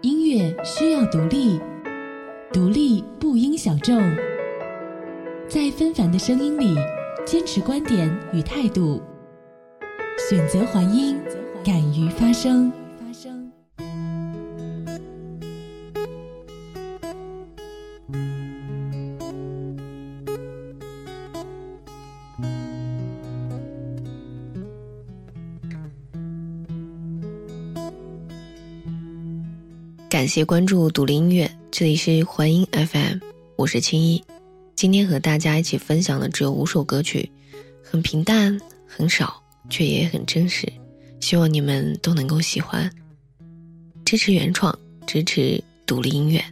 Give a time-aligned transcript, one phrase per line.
[0.00, 1.60] 音乐需要独立，
[2.52, 4.00] 独立不应小众。
[5.48, 6.76] 在纷繁的声音里，
[7.26, 9.02] 坚持观点与态度，
[10.30, 11.18] 选择还音，
[11.64, 12.72] 敢于发声。
[30.28, 33.18] 谢关注独立音乐，这里是环音 FM，
[33.56, 34.22] 我是青衣。
[34.74, 37.28] 今天和大家一起分享的只有五首歌曲，
[37.82, 40.70] 很平淡，很少，却也很真实。
[41.18, 42.88] 希望你们都能够喜欢。
[44.04, 46.44] 支持原创，支持独立音乐。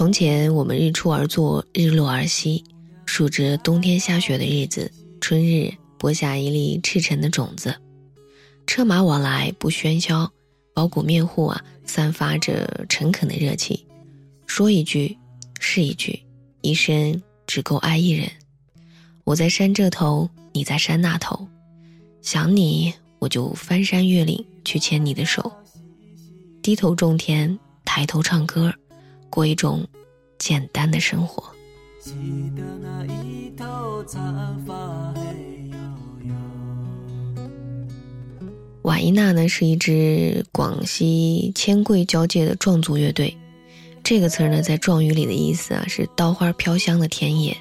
[0.00, 2.64] 从前，我们日出而作，日落而息，
[3.04, 7.76] 数着冬天下雪的日子，春日播下一粒赤诚的种子，
[8.66, 10.32] 车马往来不喧嚣，
[10.72, 13.84] 包谷面户啊，散发着诚恳的热气，
[14.46, 15.18] 说一句
[15.58, 16.18] 是一句，
[16.62, 18.26] 一生只够爱一人。
[19.24, 21.46] 我在山这头，你在山那头，
[22.22, 25.52] 想你我就翻山越岭去牵你的手，
[26.62, 28.72] 低头种田，抬头唱歌。
[29.30, 29.86] 过一种
[30.38, 31.42] 简单的生活。
[38.82, 43.36] 瓦依娜呢是一支广西千贵交界的壮族乐队，
[44.02, 47.56] 这个词儿呢在壮语里的意思啊是稻花飘香的田野。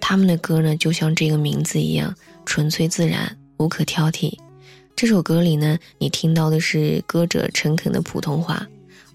[0.00, 2.14] 他们的歌呢就像这个名字一样
[2.46, 4.32] 纯粹自然，无可挑剔。
[4.94, 8.66] 这首歌里呢你听到的是歌者诚恳的普通话，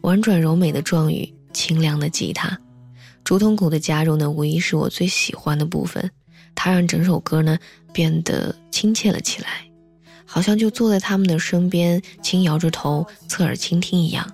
[0.01, 1.33] 婉转柔美的壮语。
[1.57, 2.55] 清亮的吉他，
[3.23, 6.11] 竹筒鼓的加入呢，无疑是我最喜欢的部分。
[6.53, 7.57] 它让整首歌呢
[7.91, 9.67] 变得亲切了起来，
[10.23, 14.31] 好像就坐在他们的身边，轻摇着头，侧耳倾听一样。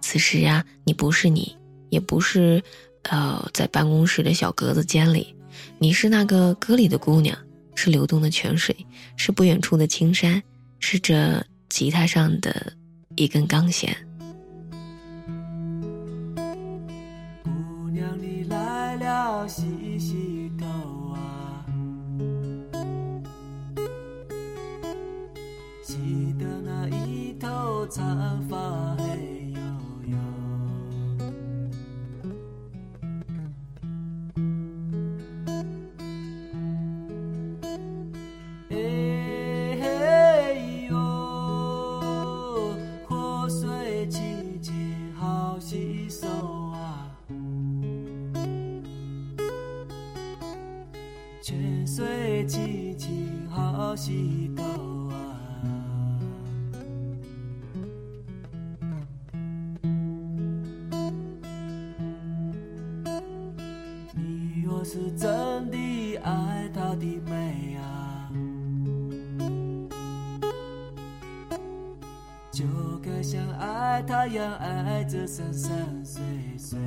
[0.00, 1.56] 此时啊，你不是你，
[1.88, 2.60] 也不是，
[3.04, 5.36] 呃，在办公室的小格子间里，
[5.78, 7.38] 你是那个歌里的姑娘，
[7.76, 8.74] 是流动的泉水，
[9.16, 10.42] 是不远处的青山，
[10.80, 12.72] 是这吉他上的
[13.14, 13.96] 一根钢弦。
[19.46, 20.66] 洗洗头
[21.14, 21.64] 啊，
[25.84, 28.95] 记得那一头长发
[53.96, 54.62] 清好洗头
[55.08, 55.14] 啊！
[64.14, 68.30] 你若是真的爱她的美啊，
[72.52, 72.64] 就
[73.02, 76.22] 该像爱她一样爱着生生岁
[76.58, 76.78] 岁。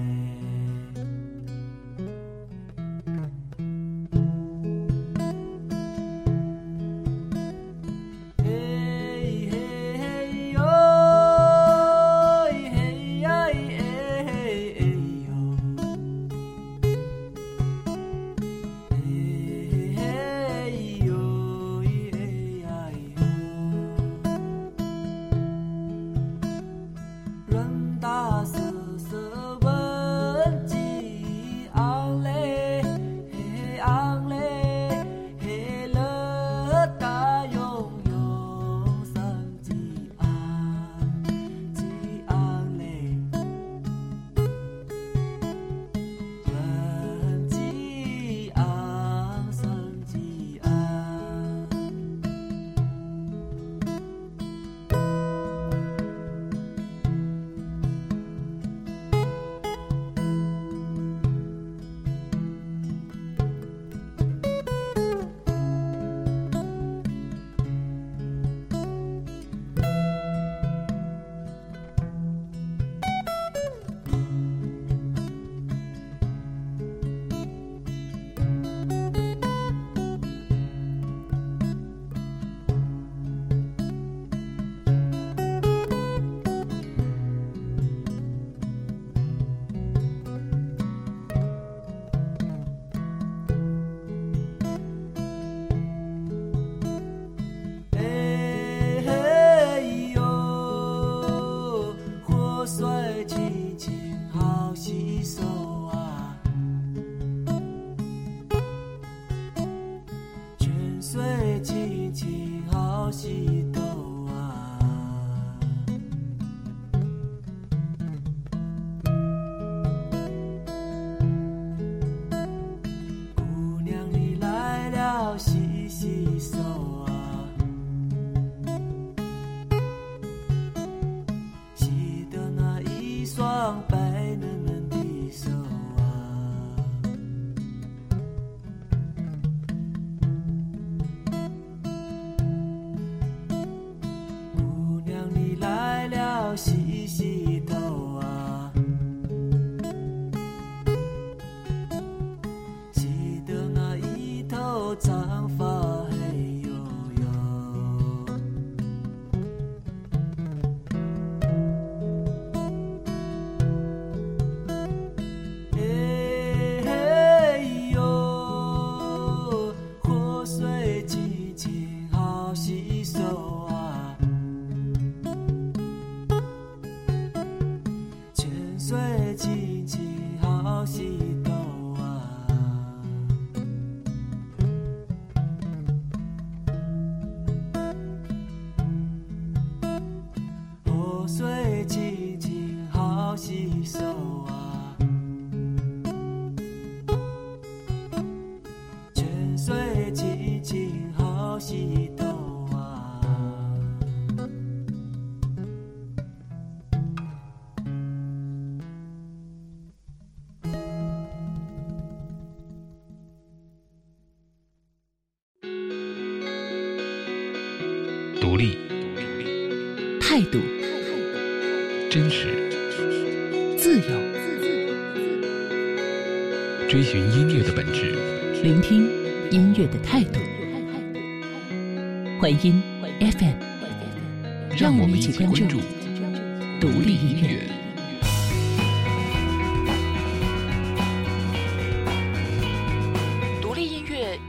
[193.40, 194.00] 好洗手
[194.48, 194.69] 啊，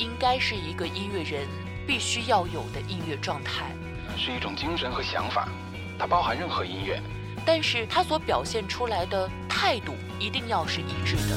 [0.01, 1.47] 应该是一个音乐人
[1.87, 3.67] 必须要有的音乐状态，
[4.17, 5.47] 是一种精神和想法，
[5.99, 6.99] 它包含任何音乐。
[7.45, 11.37] 但是它所表现出来的态度一定要是一致的。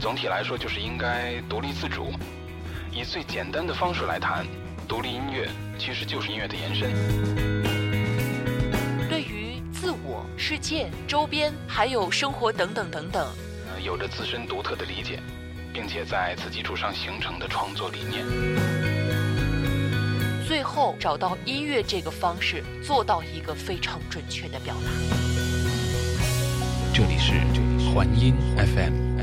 [0.00, 2.10] 总体来说，就是应该独立自主。
[2.90, 4.46] 以最简单的方式来谈，
[4.88, 6.90] 独立音乐其实就是音乐的延伸。
[9.10, 13.32] 对于自我、世界、周边还有生活等等等等，呃，
[13.84, 15.20] 有着自身独特的理解，
[15.70, 18.24] 并且在此基础上形成的创作理念。
[20.48, 24.90] 最后找到音乐这个方式，做到一个非常准确的表达。
[26.94, 27.34] 这里是
[27.92, 29.13] 环音 FM。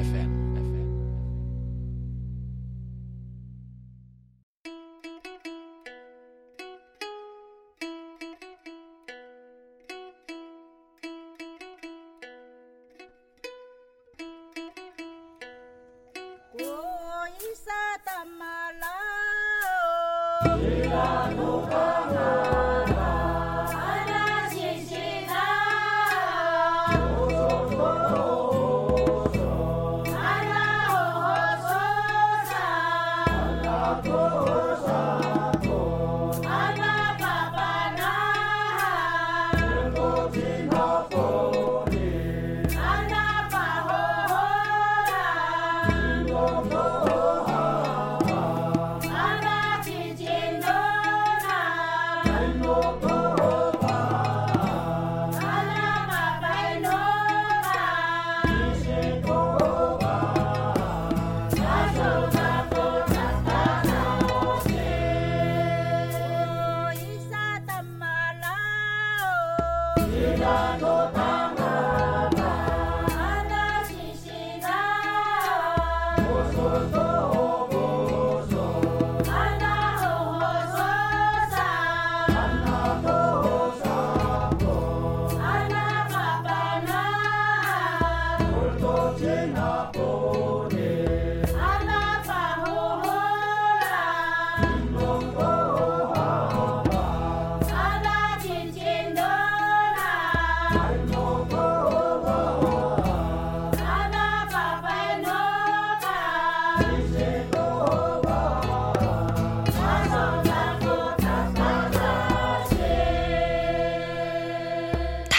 [21.01, 21.61] amor.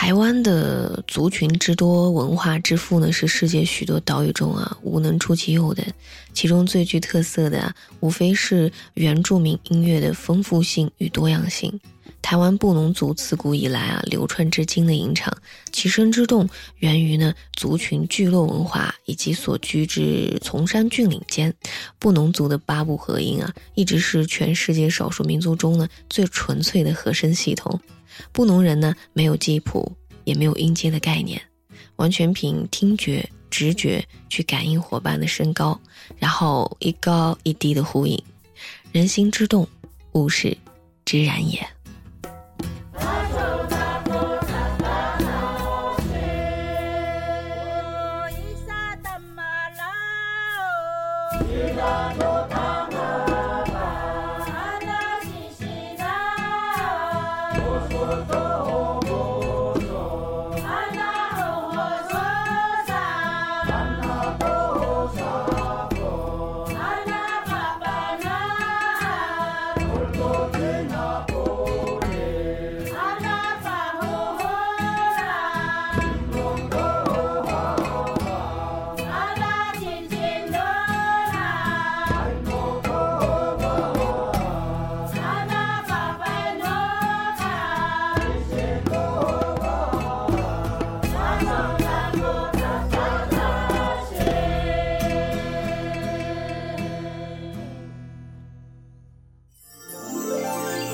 [0.05, 5.85] 台湾的族群之多，文化之富呢，是世界许多岛屿中啊无能出其右的。
[6.33, 11.79] 其中最具特色的啊，无非是原住民音乐的丰富性与多样性。
[12.21, 15.33] 台湾布农族自古以来啊流传至今的吟唱，
[15.71, 21.55] 其声之动源于呢族群聚落文化以及所居之崇山峻岭间。
[22.01, 27.79] 布农族的八部合音啊，一直是全世界少数民族中呢最纯粹的和声系统。
[28.33, 29.91] 布农人呢没有记谱，
[30.25, 31.41] 也没有音阶的概念，
[31.97, 35.79] 完全凭听觉、直觉去感应伙伴的身高，
[36.19, 38.23] 然后一高一低的呼应，
[38.93, 39.67] 人心之动，
[40.13, 40.57] 物是
[41.05, 41.67] 之然也。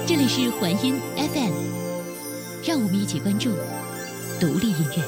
[0.08, 1.52] 这里是环音 FM，
[2.66, 3.50] 让我们一起关注
[4.40, 5.04] 独立音乐。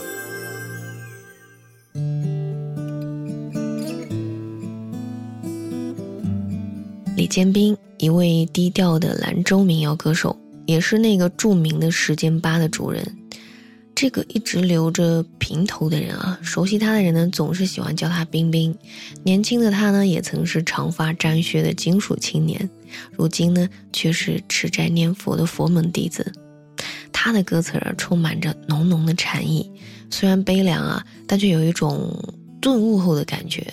[7.16, 13.19] 李建斌，一位低调的兰州民谣歌手，也是那个著名的时间吧的主人。
[14.00, 18.74] 这个一直留着平头的人啊，熟悉他的人呢，总是喜欢叫他冰冰。
[19.22, 22.66] 年轻的他呢，也曾是长发沾靴的金属青年，
[23.12, 26.32] 如今呢，却是吃斋念佛的佛门弟子。
[27.12, 29.70] 他的歌词儿充满着浓浓的禅意，
[30.08, 32.10] 虽然悲凉啊，但却有一种
[32.58, 33.70] 顿悟后的感觉。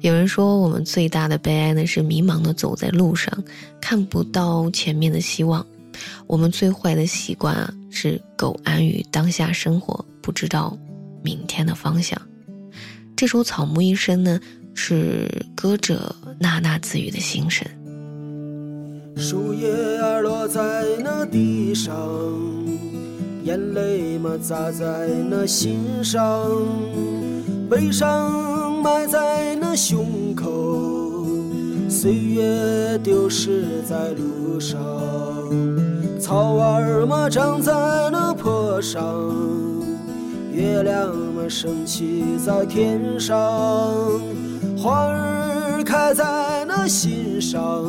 [0.00, 3.32] 有人说，我们最大的悲哀呢，是迷茫的走在路上，
[3.80, 5.64] 看不到前面的希望。
[6.26, 10.76] 我们最坏的习惯啊，是苟安于当下生活，不知道
[11.22, 12.20] 明天的方向。
[13.16, 14.40] 这首《草木一生》呢，
[14.74, 17.66] 是歌者喃喃自语的心声。
[19.16, 19.66] 树叶
[19.98, 21.94] 儿落在那地上，
[23.44, 26.46] 眼泪嘛砸在那心上，
[27.70, 30.44] 悲伤埋在那胸口，
[32.06, 34.78] 岁月丢失在路上。
[36.20, 37.72] 草儿嘛长在
[38.12, 39.02] 那坡上，
[40.52, 43.36] 月亮嘛升起在天上，
[44.78, 47.84] 花儿开在那心上。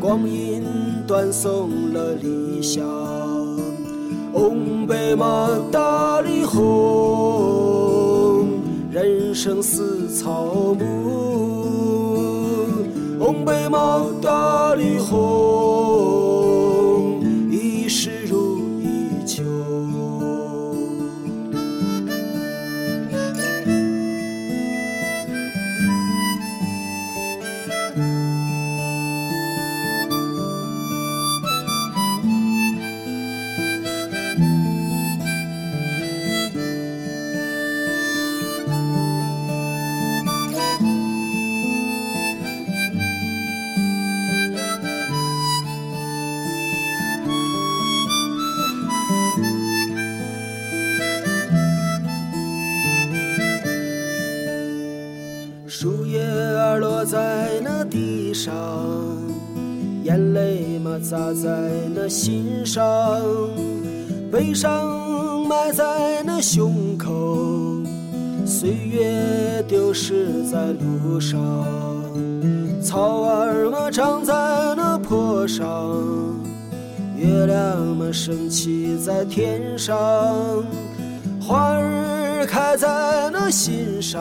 [0.00, 0.64] 光阴
[1.06, 2.84] 断送了理想，
[4.32, 6.64] 红白马大里红，
[8.90, 11.57] 人生似草木。
[13.28, 16.07] 东北嘛大理河
[64.60, 67.78] 伤埋在那胸口，
[68.44, 71.38] 岁月丢失在路上。
[72.82, 74.34] 草儿嘛长在
[74.76, 75.64] 那坡上，
[77.16, 79.96] 月亮嘛升起在天上，
[81.40, 84.18] 花儿开在那心上。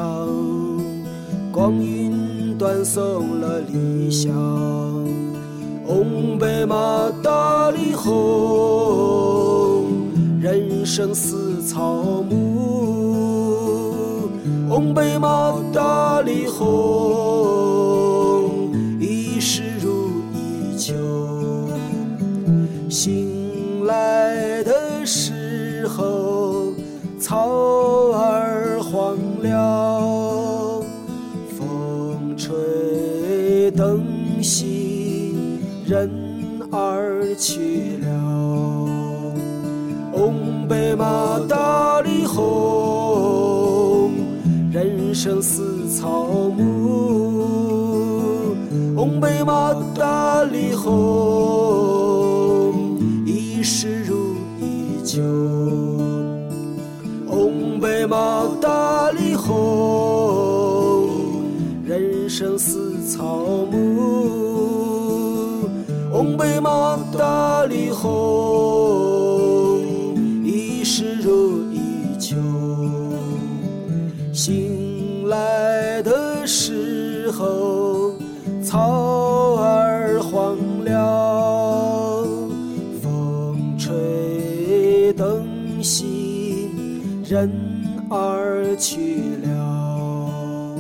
[1.52, 4.32] 光阴断送了理想，
[5.84, 9.47] 红白马大里红，人
[10.88, 13.42] 生似草木。
[14.70, 16.66] 红白马大里红，
[18.98, 20.94] 一世如一秋。
[22.90, 26.72] 醒来的时候，
[27.20, 30.82] 草儿黄了。
[31.60, 34.02] 风吹灯
[34.42, 35.34] 熄，
[35.86, 36.10] 人
[36.72, 38.08] 儿去了。
[40.68, 44.12] 红白马大里红，
[44.70, 48.54] 人生似草木。
[48.94, 50.92] 红白马大里红，
[53.26, 55.22] 一世如一秋。
[57.26, 59.56] 红白马大里红，
[61.86, 63.24] 人生似草
[63.72, 65.70] 木。
[66.12, 68.47] 红白马大里红，
[85.18, 86.70] 灯熄，
[87.28, 87.52] 人
[88.10, 90.76] 儿去了。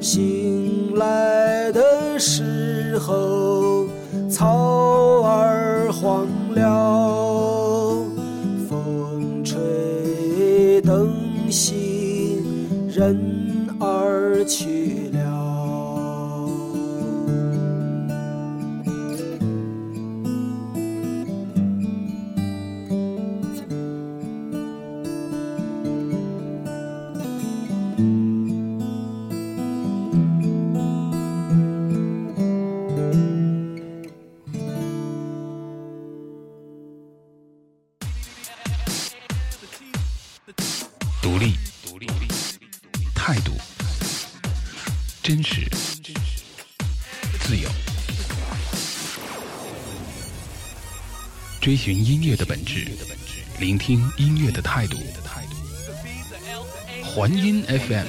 [0.00, 3.86] 醒来的时候，
[4.28, 6.99] 草儿黄了，
[45.22, 45.68] 真实，
[47.40, 47.68] 自由，
[51.60, 52.86] 追寻音乐的本质，
[53.58, 54.96] 聆听音乐的态度。
[57.04, 58.06] 环音 FM，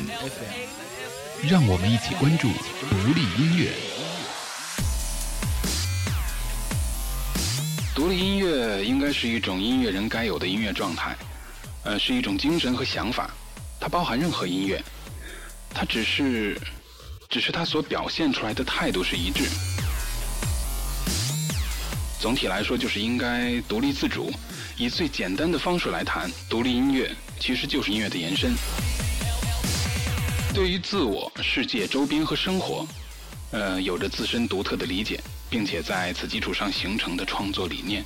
[1.50, 2.48] 让我们一起关注
[2.90, 3.74] 独立音乐。
[7.94, 11.16] 独立音乐应该是一种音乐人该有的音乐状态。
[11.84, 13.30] 呃，是一种精神和想法，
[13.80, 14.82] 它包含任何音乐，
[15.74, 16.60] 它只是，
[17.32, 19.46] 只是他所表现出来的态度是一致。
[22.20, 24.30] 总体来说，就是应该独立自主，
[24.78, 28.54] 以最简单的方式来谈独立音乐，其实就是音乐的延伸。
[30.54, 32.86] 对于自我、世界、周边和生活，
[33.52, 38.04] 呃，有着自身独特的理解，并且在此基础上形成的创作理念。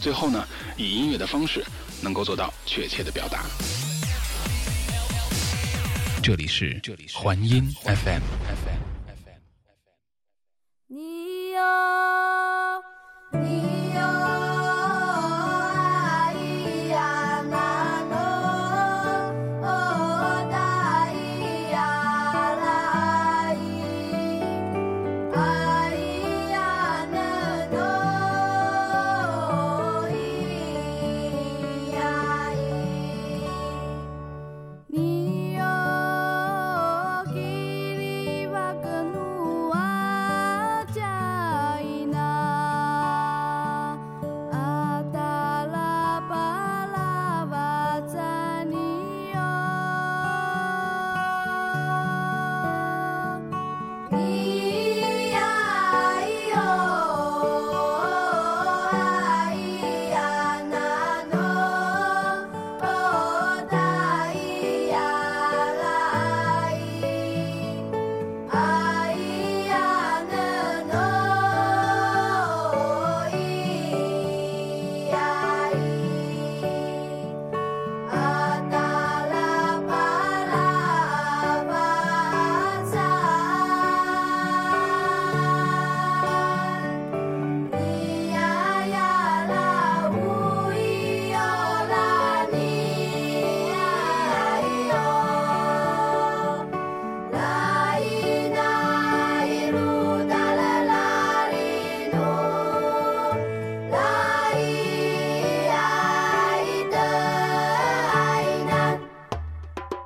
[0.00, 1.64] 最后呢，以音乐的方式。
[2.02, 3.46] 能够做到确切的表达。
[6.24, 6.80] 这里是
[7.12, 8.83] 环音 FM。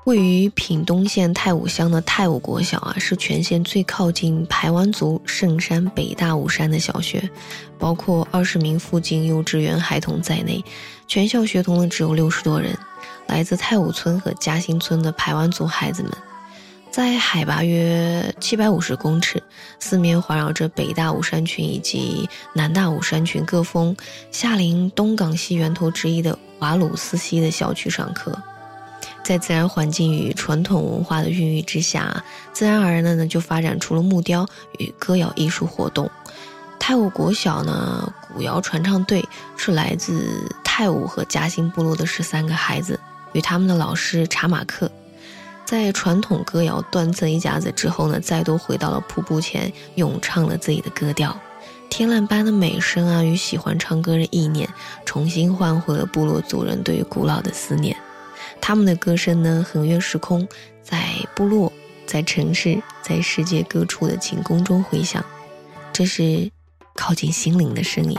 [0.09, 7.29] 位于屏东县太武乡的太武国小啊，是全县最靠近排湾族圣山北大武山的小学，
[7.79, 10.65] 包括二十名附近幼稚园孩童在内，
[11.07, 12.75] 全校学童呢只有六十多人，
[13.27, 16.11] 来自太武村和嘉兴村的排湾族孩子们，
[16.91, 19.43] 在海拔约七百五十公尺，
[19.79, 23.95] 四面环绕着北大武山群以及南大武山群各峰，
[24.31, 28.35] 下临东港西源头之一的瓦鲁斯溪的小区上课。
[29.29, 36.11] 在自然环境与传统文化的孕育之下，自然而然的呢就发展出了木雕与歌谣艺术活动。
[36.79, 39.23] 泰武国小呢古谣传唱队
[39.55, 42.99] 是来自泰武和嘉兴部落的十三个孩子
[43.35, 44.91] 与他们的老师查马克，
[45.63, 51.39] 在传统歌谣断赠一甲子之后呢，再度回到了瀑布前，咏唱了自己的歌调。
[51.91, 54.67] 天籁般的美声啊，与喜欢唱歌的意念，
[55.05, 57.95] 重新唤回了部落族人对于古老的思念。
[58.61, 60.47] 他们的歌声呢，横越时空，
[60.83, 61.73] 在部落、
[62.07, 65.25] 在城市、在世界各处的晴空中回响。
[65.93, 66.51] 这是
[66.95, 68.19] 靠近心灵的声音。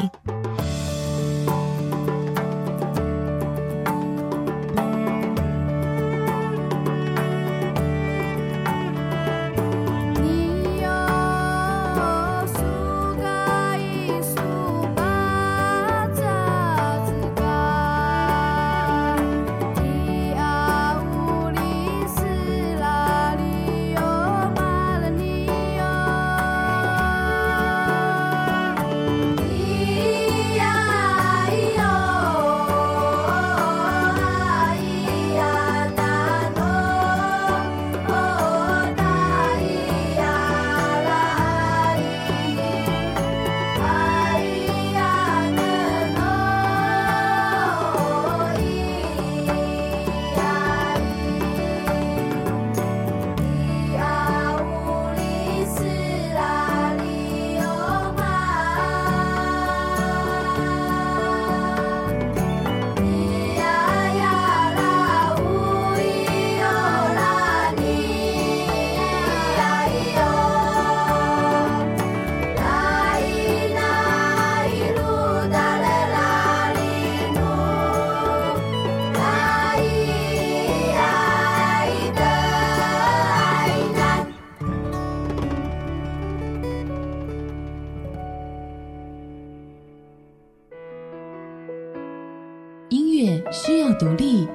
[93.99, 94.47] 独立，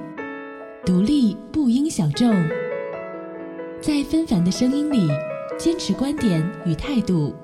[0.86, 2.32] 独立不应小众，
[3.78, 5.06] 在纷繁的声音里
[5.58, 7.34] 坚持观点与态度，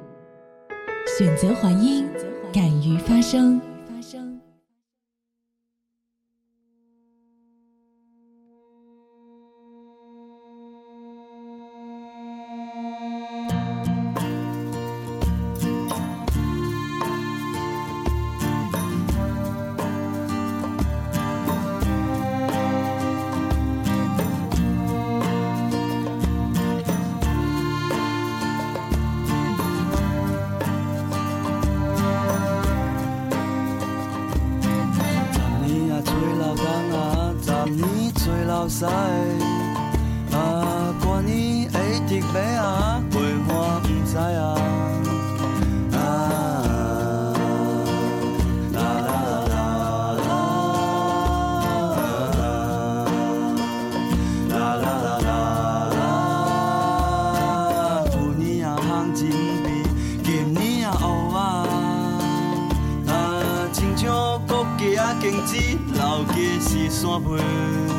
[1.18, 2.08] 选择还音，
[2.54, 3.60] 敢于发声。
[38.70, 38.84] 唔知
[40.32, 41.66] 啊，多年一
[42.06, 44.54] 直买啊，袂欢喜啊。
[45.92, 45.96] 啊，
[48.72, 49.52] 啦啦啦啦
[50.14, 50.30] 啦
[54.48, 55.28] 啦啦啦啦
[55.96, 55.98] 啦，
[58.38, 59.18] 年也通金
[59.64, 59.66] 币，
[60.22, 61.04] 今年啊乌
[61.34, 61.38] 啊。
[63.08, 63.12] 啊，
[63.72, 64.06] 亲像
[64.46, 67.89] 国家啊经济，老家是山背。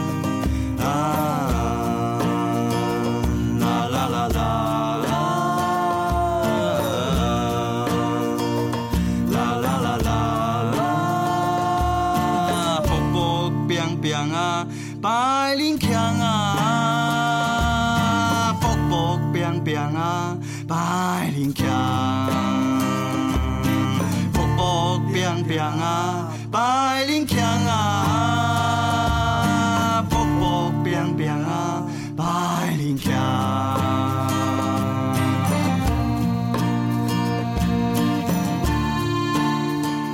[14.11, 14.67] 亮啊，
[15.01, 16.57] 白领强啊，
[18.59, 20.35] 勃勃变变啊，
[20.67, 21.65] 白领强，
[24.33, 27.30] 勃勃变变啊，白领。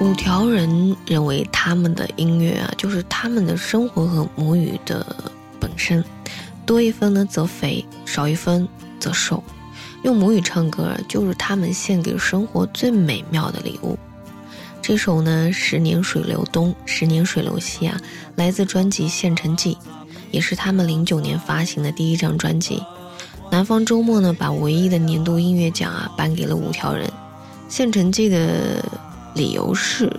[0.08, 5.06] 五条人认为他们的音乐啊，就是他们的生活和母语的
[5.60, 6.02] 本身，
[6.66, 8.66] 多一分呢则肥，少一分
[9.02, 9.44] 则瘦。
[10.04, 14.00] 用母语唱歌，就是他们献给生活最美妙的礼物。
[14.82, 18.00] 这首呢，《十年水流东，十年水流西》啊，
[18.38, 19.74] 来自专辑《县城记》，
[20.32, 22.82] 也是他们零九年发行的第一张专辑。
[23.52, 27.06] 南方周末呢，把唯一的年度音乐奖啊颁给了五条人。
[27.68, 28.82] 《县城记》的
[29.38, 30.12] 理由是，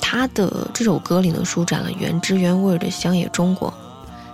[0.00, 3.72] 他的这首歌里呢，舒展了原汁原味的乡野中国。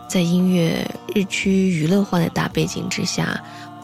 [0.09, 3.39] 在音乐日趋娱乐化的大背景之下，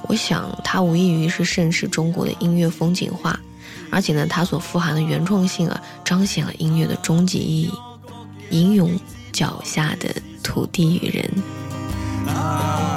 [0.08, 3.38] 我想它无异于是盛世中国的音乐风景画。
[3.90, 7.72] 而且呢，它所富含的原创性啊，彰显了音乐的终极意义，
[8.50, 8.98] 吟咏
[9.32, 10.08] 脚下的
[10.42, 11.30] 土地与人。
[12.26, 12.93] 啊